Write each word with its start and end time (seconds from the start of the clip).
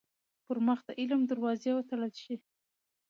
پـر 0.45 0.57
مـخ 0.65 0.79
د 0.87 0.89
عـلم 0.99 1.21
دروازې 1.31 1.71
وتـړل 1.73 2.13
شي. 2.23 2.35